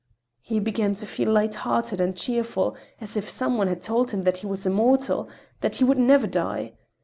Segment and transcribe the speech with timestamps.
[0.41, 4.23] '"He began to feel light hearted and cheerful, as if some one had told him
[4.23, 6.73] that he was immortal, that he would never die.